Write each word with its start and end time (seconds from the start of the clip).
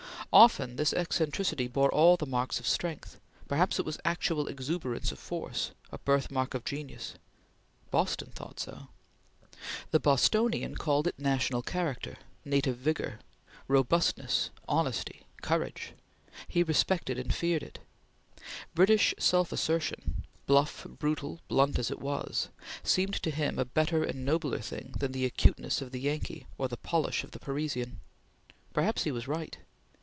Often 0.33 0.77
this 0.77 0.93
eccentricity 0.93 1.67
bore 1.67 1.91
all 1.93 2.15
the 2.15 2.25
marks 2.25 2.57
of 2.57 2.65
strength; 2.65 3.19
perhaps 3.49 3.79
it 3.79 3.85
was 3.85 3.99
actual 4.05 4.47
exuberance 4.47 5.11
of 5.11 5.19
force, 5.19 5.71
a 5.91 5.97
birthmark 5.97 6.53
of 6.53 6.63
genius. 6.63 7.15
Boston 7.89 8.31
thought 8.33 8.57
so. 8.57 8.87
The 9.89 9.99
Bostonian 9.99 10.75
called 10.75 11.05
it 11.05 11.19
national 11.19 11.61
character 11.61 12.15
native 12.45 12.77
vigor 12.77 13.19
robustness 13.67 14.51
honesty 14.69 15.25
courage. 15.41 15.91
He 16.47 16.63
respected 16.63 17.19
and 17.19 17.35
feared 17.35 17.61
it. 17.61 17.79
British 18.73 19.13
self 19.19 19.51
assertion, 19.51 20.23
bluff, 20.45 20.87
brutal, 20.89 21.41
blunt 21.49 21.77
as 21.77 21.91
it 21.91 21.99
was, 21.99 22.47
seemed 22.83 23.15
to 23.23 23.31
him 23.31 23.59
a 23.59 23.65
better 23.65 24.01
and 24.05 24.23
nobler 24.23 24.59
thing 24.61 24.93
than 24.97 25.11
the 25.11 25.25
acuteness 25.25 25.81
of 25.81 25.91
the 25.91 25.99
Yankee 25.99 26.47
or 26.57 26.69
the 26.69 26.77
polish 26.77 27.25
of 27.25 27.31
the 27.31 27.39
Parisian. 27.39 27.99
Perhaps 28.71 29.03
he 29.03 29.11
was 29.11 29.27
right. 29.27 29.57